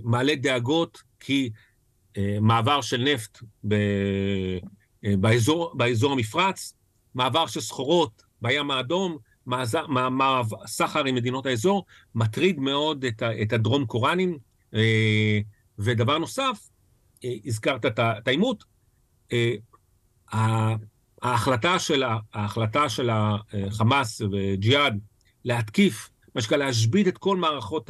מעלה 0.04 0.36
דאגות 0.36 1.02
כי 1.20 1.50
אה, 2.18 2.38
מעבר 2.42 2.82
של 2.82 3.04
נפט 3.04 3.40
ב, 3.68 3.74
אה, 5.06 5.18
באזור, 5.18 5.72
באזור 5.78 6.12
המפרץ, 6.12 6.74
מעבר 7.16 7.48
של 7.48 7.62
סחורות 7.62 8.24
בים 8.42 8.72
האדום, 8.72 9.18
סחר 10.66 11.06
עם 11.06 11.16
מדינות 11.16 11.46
האזור, 11.46 11.86
מטריד 12.16 12.60
מאוד 12.60 13.06
את, 13.06 13.24
את 13.42 13.54
הדרום 13.54 13.86
קוראנים. 13.86 14.38
אה, 14.76 15.40
ודבר 15.80 16.18
נוסף, 16.18 16.70
הזכרת 17.46 17.86
את 17.86 18.28
העימות, 18.28 18.64
ההחלטה 21.26 21.80
של, 21.80 22.04
ההחלטה 22.34 22.90
של 22.90 23.10
החמאס 23.12 24.22
וג'יהאד 24.32 25.00
להתקיף, 25.46 26.10
מה 26.36 26.42
שנקרא 26.42 26.58
להשבית 26.58 27.08
את 27.08 27.18
כל 27.18 27.38
מערכות 27.38 27.90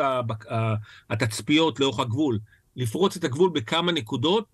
התצפיות 1.09 1.79
לאורך 1.79 1.99
הגבול, 1.99 2.39
לפרוץ 2.75 3.17
את 3.17 3.23
הגבול 3.23 3.49
בכמה 3.53 3.91
נקודות, 3.91 4.45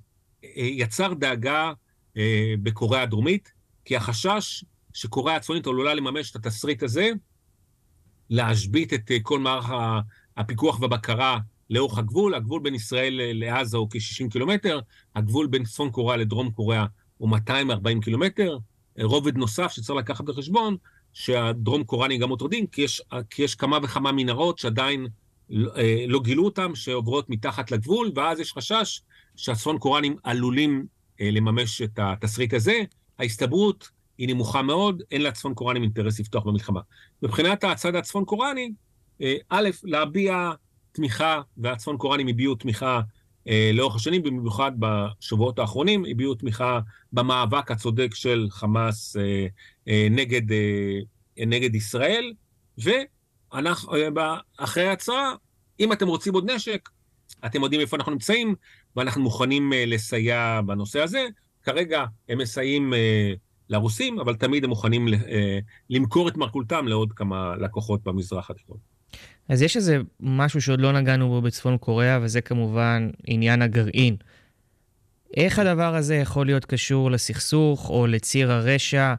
אה, 0.43 0.49
יצר 0.55 1.13
דאגה 1.13 1.71
אה, 2.17 2.53
בקוריאה 2.63 3.01
הדרומית, 3.01 3.53
כי 3.85 3.95
החשש 3.95 4.63
שקוריאה 4.93 5.35
הצפונית 5.35 5.67
עלולה 5.67 5.93
לממש 5.93 6.31
את 6.31 6.35
התסריט 6.35 6.83
הזה, 6.83 7.09
להשבית 8.29 8.93
את 8.93 9.11
אה, 9.11 9.17
כל 9.23 9.39
מערך 9.39 9.69
הפיקוח 10.37 10.79
והבקרה 10.79 11.39
לאורך 11.69 11.97
הגבול. 11.97 12.35
הגבול 12.35 12.61
בין 12.61 12.75
ישראל 12.75 13.21
לעזה 13.33 13.77
הוא 13.77 13.87
כ-60 13.91 14.31
קילומטר, 14.31 14.79
הגבול 15.15 15.47
בין 15.47 15.63
צפון 15.63 15.91
קוריאה 15.91 16.17
לדרום 16.17 16.51
קוריאה 16.51 16.85
הוא 17.17 17.29
240 17.29 18.01
קילומטר. 18.01 18.57
רובד 18.99 19.37
נוסף 19.37 19.71
שצריך 19.71 19.99
לקחת 19.99 20.25
בחשבון, 20.25 20.77
שהדרום 21.13 21.83
קוריאנים 21.83 22.21
גם 22.21 22.29
מוטרדים, 22.29 22.67
כי 22.67 22.85
כי 23.29 23.43
יש 23.43 23.55
כמה 23.55 23.79
וכמה 23.83 24.11
מנהרות 24.11 24.59
שעדיין 24.59 25.07
אה, 25.51 26.05
לא 26.07 26.19
גילו 26.19 26.45
אותם, 26.45 26.75
שעוברות 26.75 27.29
מתחת 27.29 27.71
לגבול, 27.71 28.11
ואז 28.15 28.39
יש 28.39 28.53
חשש 28.53 29.01
שהצפון 29.35 29.77
קוראנים 29.77 30.15
עלולים 30.23 30.85
אה, 31.21 31.31
לממש 31.31 31.81
את 31.81 31.99
התסריט 31.99 32.53
הזה. 32.53 32.79
ההסתברות 33.19 33.89
היא 34.17 34.27
נמוכה 34.27 34.61
מאוד, 34.61 35.03
אין 35.11 35.21
לצפון 35.21 35.53
קוראנים 35.53 35.83
אינטרס 35.83 36.19
לפתוח 36.19 36.43
במלחמה. 36.43 36.81
מבחינת 37.21 37.63
הצד 37.63 37.95
הצפון 37.95 38.25
קוראני, 38.25 38.71
אה, 39.21 39.35
א', 39.49 39.69
להביע 39.83 40.51
תמיכה, 40.91 41.41
והצפון 41.57 41.97
קוראנים 41.97 42.27
הביעו 42.27 42.55
תמיכה 42.55 43.01
לאורך 43.73 43.95
השנים, 43.95 44.23
במיוחד 44.23 44.71
בשבועות 44.79 45.59
האחרונים, 45.59 46.03
הביעו 46.09 46.35
תמיכה 46.35 46.79
במאבק 47.13 47.71
הצודק 47.71 48.13
של 48.13 48.47
חמאס 48.49 49.17
אה, 49.17 49.47
אה, 49.87 50.07
נגד, 50.11 50.51
אה, 50.51 51.45
נגד 51.47 51.75
ישראל, 51.75 52.33
ואחרי 52.77 54.87
ההצהרה, 54.87 55.35
אם 55.79 55.93
אתם 55.93 56.07
רוצים 56.07 56.33
עוד 56.33 56.51
נשק, 56.51 56.89
אתם 57.45 57.63
יודעים 57.63 57.81
איפה 57.81 57.97
אנחנו 57.97 58.11
נמצאים, 58.11 58.55
ואנחנו 58.95 59.21
מוכנים 59.21 59.73
אה, 59.73 59.85
לסייע 59.85 60.61
בנושא 60.65 61.01
הזה. 61.01 61.27
כרגע 61.63 62.05
הם 62.29 62.37
מסייעים 62.37 62.93
אה, 62.93 63.33
לרוסים, 63.69 64.19
אבל 64.19 64.35
תמיד 64.35 64.63
הם 64.63 64.69
מוכנים 64.69 65.07
אה, 65.07 65.59
למכור 65.89 66.27
את 66.27 66.37
מרכולתם 66.37 66.87
לעוד 66.87 67.13
כמה 67.13 67.55
לקוחות 67.55 68.03
במזרח 68.03 68.49
התיכון. 68.49 68.77
אז 69.49 69.61
יש 69.61 69.77
איזה 69.77 69.97
משהו 70.19 70.61
שעוד 70.61 70.81
לא 70.81 70.91
נגענו 70.91 71.29
בו 71.29 71.41
בצפון 71.41 71.77
קוריאה, 71.77 72.19
וזה 72.21 72.41
כמובן 72.41 73.09
עניין 73.27 73.61
הגרעין. 73.61 74.15
איך 75.37 75.59
הדבר 75.59 75.95
הזה 75.95 76.15
יכול 76.15 76.45
להיות 76.45 76.65
קשור 76.65 77.11
לסכסוך 77.11 77.89
או 77.89 78.07
לציר 78.07 78.51
הרשע? 78.51 79.13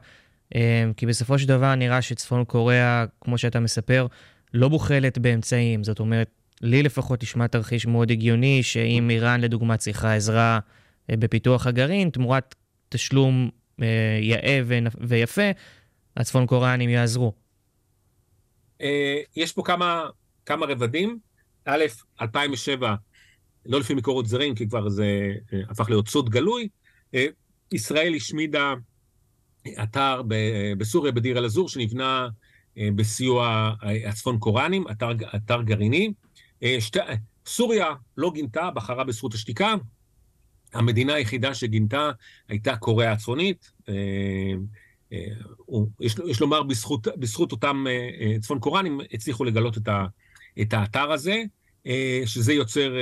כי 0.97 1.05
בסופו 1.07 1.39
של 1.39 1.47
דבר 1.47 1.75
נראה 1.75 2.01
שצפון 2.01 2.43
קוריאה, 2.43 3.05
כמו 3.21 3.37
שאתה 3.37 3.59
מספר, 3.59 4.07
לא 4.53 4.69
בוחלת 4.69 5.17
באמצעים. 5.17 5.83
זאת 5.83 5.99
אומרת, 5.99 6.29
לי 6.61 6.83
לפחות 6.83 7.23
נשמע 7.23 7.47
תרחיש 7.47 7.85
מאוד 7.85 8.11
הגיוני, 8.11 8.63
שאם 8.63 9.09
איראן 9.09 9.41
לדוגמה 9.41 9.77
צריכה 9.77 10.15
עזרה 10.15 10.59
אה, 11.09 11.17
בפיתוח 11.17 11.67
הגרעין, 11.67 12.09
תמורת 12.09 12.55
תשלום 12.89 13.49
אה, 13.81 13.87
יאה 14.21 14.61
ויפה, 15.01 15.51
הצפון 16.17 16.45
קוריאנים 16.45 16.89
יעזרו. 16.89 17.33
אה, 18.83 19.21
יש 19.35 19.51
פה 19.53 19.63
כמה, 19.65 20.05
כמה 20.45 20.65
רבדים. 20.65 21.19
א', 21.65 21.83
2007, 22.21 22.95
לא 23.65 23.79
לפי 23.79 23.93
מקורות 23.93 24.25
זרים, 24.25 24.55
כי 24.55 24.67
כבר 24.67 24.89
זה 24.89 25.33
הפך 25.69 25.89
להיות 25.89 26.07
סוד 26.07 26.29
גלוי, 26.29 26.67
ישראל 27.71 28.13
השמידה 28.15 28.73
אתר 29.83 30.21
בסוריה, 30.77 31.11
בדיר 31.11 31.37
אל-אזור, 31.37 31.69
שנבנה 31.69 32.27
בסיוע 32.77 33.73
הצפון 34.05 34.39
קוראנים, 34.39 34.83
אתר, 34.91 35.09
אתר 35.35 35.61
גרעיני. 35.61 36.13
שתי, 36.79 36.99
סוריה 37.45 37.87
לא 38.17 38.31
גינתה, 38.31 38.71
בחרה 38.71 39.03
בזכות 39.03 39.33
השתיקה, 39.33 39.75
המדינה 40.73 41.13
היחידה 41.13 41.53
שגינתה 41.53 42.11
הייתה 42.47 42.77
קוריאה 42.77 43.11
הצפונית. 43.11 43.71
אה, 45.13 45.19
אה, 45.73 45.79
יש, 45.99 46.15
יש 46.27 46.41
לומר, 46.41 46.63
בזכות, 46.63 47.07
בזכות 47.17 47.51
אותם 47.51 47.85
אה, 47.89 48.39
צפון 48.39 48.59
קוראנים 48.59 49.01
הצליחו 49.13 49.43
לגלות 49.43 49.77
את, 49.77 49.87
ה, 49.87 50.05
את 50.61 50.73
האתר 50.73 51.11
הזה, 51.11 51.43
שזה 52.25 52.53
יוצר 52.53 52.95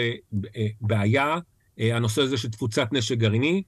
בעיה, 0.81 1.37
הנושא 1.77 2.21
הזה 2.21 2.37
של 2.37 2.49
תפוצת 2.49 2.87
נשק 2.91 3.17
גרעיני. 3.17 3.63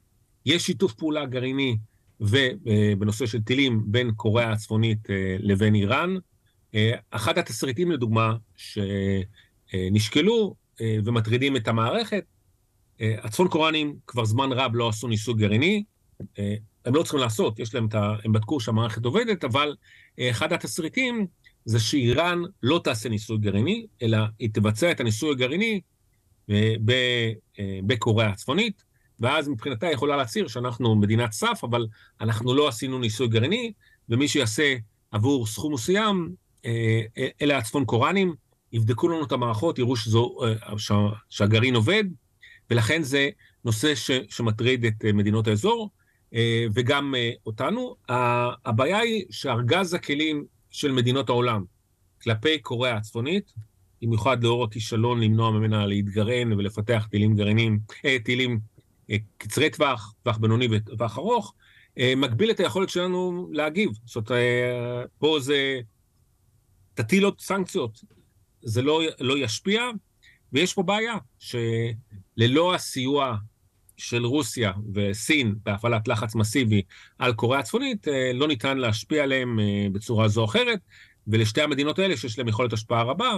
יש 0.46 0.66
שיתוף 0.66 0.94
פעולה 0.94 1.26
גרעיני 1.26 1.78
ובנושא 2.20 3.26
של 3.26 3.42
טילים 3.42 3.84
בין 3.86 4.12
קוריאה 4.16 4.52
הצפונית 4.52 4.98
לבין 5.40 5.76
איראן. 5.76 6.16
אחת 7.12 7.38
התסריטים, 7.38 7.92
לדוגמה, 7.92 8.36
שנשקלו 9.72 10.56
ומטרידים 11.06 11.56
את 11.56 11.68
המערכת, 11.68 12.24
אה, 13.02 13.16
הצפון 13.24 13.48
קוראנים 13.48 13.96
כבר 14.08 14.26
זמן 14.26 14.52
רב 14.52 14.72
לא 14.74 14.90
עשו 14.90 15.08
ניסוי 15.08 15.34
גרעיני, 15.34 15.84
אה, 16.40 16.56
הם 16.86 16.96
לא 16.96 17.04
צריכים 17.04 17.20
לעשות, 17.20 17.60
יש 17.60 17.76
להם 17.76 17.86
את 17.86 17.96
ה... 17.96 18.16
הם 18.24 18.32
בדקו 18.32 18.60
שהמערכת 18.60 19.06
עובדת, 19.06 19.44
אבל 19.44 19.76
אה, 20.20 20.30
אחד 20.30 20.54
התסריטים 20.54 21.28
זה 21.66 21.80
שאיראן 21.80 22.42
לא 22.64 22.82
תעשה 22.84 23.10
ניסוי 23.10 23.38
גרעיני, 23.38 23.86
אלא 24.02 24.18
היא 24.40 24.50
תבצע 24.54 24.92
את 24.92 25.00
הניסוי 25.00 25.32
הגרעיני 25.32 25.82
בקוריאה 27.84 28.30
הצפונית, 28.30 28.84
ואז 29.20 29.48
מבחינתה 29.48 29.86
היא 29.88 29.94
יכולה 29.94 30.18
להצהיר 30.18 30.48
שאנחנו 30.48 30.96
מדינת 30.96 31.32
סף, 31.32 31.60
אבל 31.64 31.88
אנחנו 32.22 32.54
לא 32.54 32.68
עשינו 32.68 33.00
ניסוי 33.00 33.28
גרעיני, 33.28 33.74
ומי 34.10 34.28
שיעשה 34.28 34.76
עבור 35.12 35.48
סכום 35.48 35.74
מסוים, 35.74 36.36
אלה 37.42 37.58
הצפון 37.58 37.86
קוראנים, 37.86 38.36
יבדקו 38.74 39.10
לנו 39.10 39.24
את 39.24 39.32
המערכות, 39.32 39.80
יראו 39.80 39.96
שזו, 39.96 40.38
שהגרעין 41.30 41.76
עובד, 41.76 42.04
ולכן 42.70 43.04
זה 43.04 43.30
נושא 43.66 43.96
ש, 43.96 44.12
שמטריד 44.30 44.86
את 44.86 45.06
אה, 45.06 45.14
מדינות 45.14 45.48
האזור. 45.48 45.90
אה, 45.90 46.03
וגם 46.76 47.16
אה, 47.16 47.32
אותנו. 47.46 47.96
הבעיה 48.66 49.00
היא 49.00 49.26
שארגז 49.30 49.94
הכלים 49.94 50.46
של 50.72 50.92
מדינות 50.92 51.30
העולם 51.30 51.64
כלפי 52.22 52.60
קוריאה 52.60 52.98
הצפונית, 52.98 53.54
במיוחד 54.02 54.44
לאור 54.44 54.64
הכישלון 54.64 55.22
למנוע 55.22 55.52
ממנה 55.52 55.86
להתגרען 55.86 56.54
ולפתח 56.54 57.08
טילים 57.12 57.36
גרעינים, 57.36 57.80
טילים 58.24 58.60
קצרי 59.38 59.70
טווח, 59.70 60.14
טווח 60.24 60.38
בינוני 60.38 60.68
וטווח 60.72 61.18
ארוך, 61.18 61.54
מגביל 62.00 62.52
את 62.52 62.60
היכולת 62.60 62.90
שלנו 62.90 63.50
להגיב. 63.52 63.90
זאת 64.06 64.30
אומרת, 64.30 64.42
פה 65.20 65.38
זה 65.40 65.80
תטיל 66.94 67.26
עוד 67.26 67.42
סנקציות, 67.42 68.00
זה 68.62 68.82
לא, 68.82 69.02
לא 69.20 69.38
ישפיע, 69.38 69.82
ויש 70.54 70.74
פה 70.74 70.84
בעיה, 70.84 71.16
שללא 71.40 72.76
הסיוע 72.76 73.38
של 74.04 74.26
רוסיה 74.26 74.72
וסין 74.94 75.56
בהפעלת 75.66 76.08
לחץ 76.08 76.36
מסיבי 76.36 76.82
על 77.20 77.34
קוריאה 77.34 77.60
הצפונית, 77.60 78.08
אה, 78.08 78.32
לא 78.34 78.48
ניתן 78.48 78.78
להשפיע 78.78 79.24
עליהם 79.24 79.60
אה, 79.60 79.88
בצורה 79.92 80.28
זו 80.28 80.42
או 80.42 80.46
אחרת, 80.46 80.80
ולשתי 81.28 81.62
המדינות 81.62 82.00
האלה, 82.00 82.18
שיש 82.18 82.40
להם 82.40 82.48
יכולת 82.48 82.74
השפעה 82.74 83.04
רבה, 83.04 83.30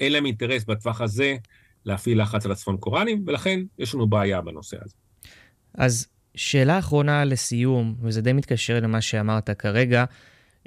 אין 0.00 0.12
להם 0.12 0.26
אינטרס 0.26 0.64
בטווח 0.64 1.00
הזה 1.00 1.36
להפעיל 1.84 2.22
לחץ 2.22 2.46
על 2.46 2.52
הצפון 2.52 2.76
קוראנים, 2.76 3.24
ולכן 3.26 3.60
יש 3.78 3.94
לנו 3.94 4.06
בעיה 4.06 4.40
בנושא 4.40 4.76
הזה. 4.84 4.94
אז 5.74 6.06
שאלה 6.34 6.78
אחרונה 6.78 7.24
לסיום, 7.24 7.94
וזה 8.02 8.20
די 8.20 8.32
מתקשר 8.32 8.80
למה 8.80 9.00
שאמרת 9.00 9.50
כרגע, 9.50 10.04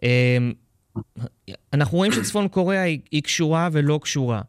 אה, 0.04 0.38
אנחנו 1.74 1.98
רואים 1.98 2.12
שצפון 2.12 2.48
קוריאה 2.48 2.84
היא 2.84 3.24
קשורה 3.24 3.70
ולא 3.72 4.00
קשורה. 4.04 4.42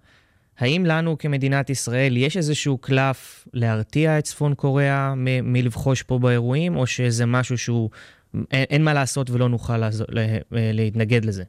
האם 0.59 0.87
לנו 0.87 1.19
כמדינת 1.19 1.71
ישראל 1.71 2.17
יש 2.17 2.37
איזשהו 2.37 2.79
קלף 2.79 3.49
להרתיע 3.53 4.19
את 4.19 4.25
צפון 4.25 4.55
קוריאה 4.55 5.14
מ- 5.14 5.53
מלבחוש 5.53 6.03
פה 6.03 6.19
באירועים, 6.19 6.77
או 6.77 6.87
שזה 6.87 7.27
משהו 7.27 7.59
שהוא, 7.59 7.90
אין, 8.35 8.64
אין 8.71 8.85
מה 8.85 8.95
לעשות 8.95 9.31
ולא 9.31 9.49
נוכל 9.49 9.77
לעזור, 9.77 10.07
לה, 10.11 10.38
להתנגד 10.51 11.25
לזה? 11.25 11.45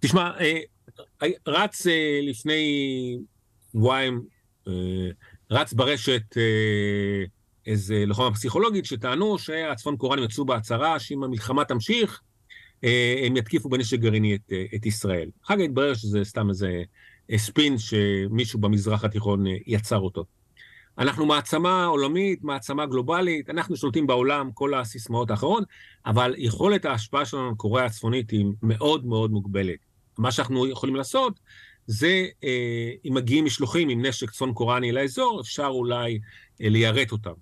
תשמע, 0.00 0.30
אה, 0.40 1.28
רץ 1.46 1.86
אה, 1.86 2.20
לפני 2.22 3.16
שבועיים, 3.72 4.22
אה, 4.68 4.72
רץ 5.50 5.72
ברשת 5.72 6.22
איזה 7.66 8.04
לוחמה 8.06 8.34
פסיכולוגית 8.34 8.84
שטענו 8.84 9.38
שהצפון 9.38 9.96
קוריאנים 9.96 10.24
יצאו 10.24 10.44
בהצהרה 10.44 10.98
שאם 10.98 11.24
המלחמה 11.24 11.64
תמשיך, 11.64 12.20
הם 13.26 13.36
יתקיפו 13.36 13.68
בנשק 13.68 13.98
גרעיני 13.98 14.34
את, 14.34 14.52
את 14.74 14.86
ישראל. 14.86 15.30
אחר 15.44 15.54
כך 15.54 15.60
התברר 15.60 15.94
שזה 15.94 16.24
סתם 16.24 16.48
איזה 16.48 16.82
ספין 17.36 17.78
שמישהו 17.78 18.58
במזרח 18.58 19.04
התיכון 19.04 19.46
אה, 19.46 19.56
יצר 19.66 19.98
אותו. 19.98 20.24
אנחנו 20.98 21.26
מעצמה 21.26 21.84
עולמית, 21.84 22.44
מעצמה 22.44 22.86
גלובלית, 22.86 23.50
אנחנו 23.50 23.76
שולטים 23.76 24.06
בעולם, 24.06 24.50
כל 24.54 24.74
הסיסמאות 24.74 25.30
האחרות, 25.30 25.64
אבל 26.06 26.34
יכולת 26.38 26.84
ההשפעה 26.84 27.24
שלנו 27.24 27.48
על 27.48 27.54
קוריאה 27.54 27.86
הצפונית 27.86 28.30
היא 28.30 28.46
מאוד 28.62 29.06
מאוד 29.06 29.30
מוגבלת. 29.30 29.78
מה 30.18 30.32
שאנחנו 30.32 30.66
יכולים 30.66 30.96
לעשות 30.96 31.40
זה, 31.86 32.26
אה, 32.44 32.90
אם 33.04 33.14
מגיעים 33.14 33.44
משלוחים 33.44 33.88
עם 33.88 34.06
נשק 34.06 34.30
צפון 34.30 34.52
קוראני 34.52 34.92
לאזור, 34.92 35.40
אפשר 35.40 35.66
אולי 35.66 36.18
אה, 36.62 36.68
ליירט 36.68 37.12
אותם. 37.12 37.32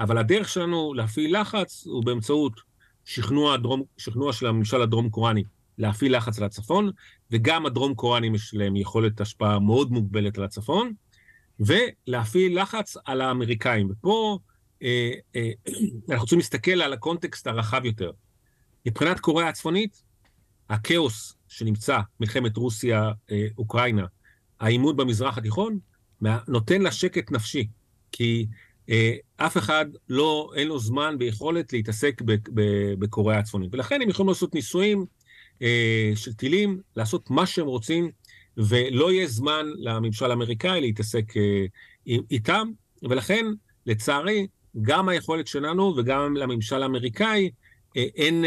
אבל 0.00 0.18
הדרך 0.18 0.48
שלנו 0.48 0.94
להפעיל 0.94 1.40
לחץ 1.40 1.86
הוא 1.86 2.04
באמצעות 2.04 2.60
שכנוע, 3.04 3.56
דרום, 3.56 3.82
שכנוע 3.96 4.32
של 4.32 4.46
הממשל 4.46 4.82
הדרום 4.82 5.10
קוראני 5.10 5.44
להפעיל 5.78 6.16
לחץ 6.16 6.38
על 6.38 6.44
הצפון, 6.44 6.90
וגם 7.30 7.66
הדרום 7.66 7.94
קוראנים 7.94 8.34
יש 8.34 8.54
להם 8.54 8.76
יכולת 8.76 9.20
השפעה 9.20 9.58
מאוד 9.58 9.92
מוגבלת 9.92 10.38
על 10.38 10.44
הצפון, 10.44 10.92
ולהפעיל 11.60 12.62
לחץ 12.62 12.96
על 13.04 13.20
האמריקאים. 13.20 13.88
ופה 13.90 14.38
אה, 14.82 15.10
אה, 15.36 15.50
אנחנו 16.10 16.22
רוצים 16.22 16.38
להסתכל 16.38 16.82
על 16.82 16.92
הקונטקסט 16.92 17.46
הרחב 17.46 17.84
יותר. 17.84 18.10
מבחינת 18.86 19.20
קוריאה 19.20 19.48
הצפונית, 19.48 20.02
הכאוס 20.70 21.36
שנמצא, 21.48 21.98
מלחמת 22.20 22.56
רוסיה-אוקראינה, 22.56 24.02
אה, 24.02 24.06
העימות 24.60 24.96
במזרח 24.96 25.38
התיכון, 25.38 25.78
נותן 26.48 26.82
לה 26.82 26.92
שקט 26.92 27.30
נפשי, 27.30 27.68
כי 28.12 28.46
אה, 28.90 29.14
אף 29.36 29.56
אחד 29.56 29.86
לא, 30.08 30.50
אין 30.56 30.68
לו 30.68 30.78
זמן 30.78 31.16
ויכולת 31.20 31.72
להתעסק 31.72 32.22
בקוריאה 32.98 33.38
הצפונית. 33.38 33.74
ולכן 33.74 34.02
הם 34.02 34.08
יכולים 34.08 34.28
לעשות 34.28 34.54
ניסויים 34.54 35.06
של 36.14 36.32
טילים, 36.32 36.80
לעשות 36.96 37.30
מה 37.30 37.46
שהם 37.46 37.66
רוצים, 37.66 38.10
ולא 38.56 39.12
יהיה 39.12 39.26
זמן 39.26 39.66
לממשל 39.78 40.30
האמריקאי 40.30 40.80
להתעסק 40.80 41.36
אה, 41.36 41.66
איתם, 42.30 42.68
ולכן, 43.02 43.46
לצערי, 43.86 44.46
גם 44.82 45.08
היכולת 45.08 45.46
שלנו 45.46 45.94
וגם 45.96 46.36
לממשל 46.36 46.82
האמריקאי 46.82 47.50
אה, 47.96 48.04
אין, 48.16 48.44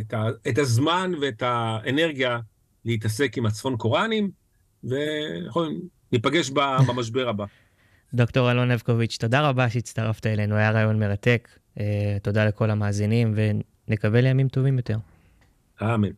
את, 0.00 0.14
ה, 0.14 0.28
את 0.48 0.58
הזמן 0.58 1.12
ואת 1.20 1.42
האנרגיה 1.42 2.38
להתעסק 2.84 3.38
עם 3.38 3.46
הצפון 3.46 3.76
קוראנים, 3.76 4.30
וניפגש 4.84 6.50
במשבר 6.88 7.28
הבא. 7.28 7.44
דוקטור 8.14 8.50
אלון 8.50 8.70
נבקוביץ', 8.70 9.16
תודה 9.20 9.48
רבה 9.48 9.70
שהצטרפת 9.70 10.26
אלינו, 10.26 10.56
היה 10.56 10.70
רעיון 10.70 10.98
מרתק. 10.98 11.48
תודה 12.22 12.44
לכל 12.44 12.70
המאזינים, 12.70 13.34
ונקווה 13.88 14.20
לימים 14.20 14.48
טובים 14.48 14.76
יותר. 14.76 14.96
Um, 15.82 16.04
Amen. 16.04 16.10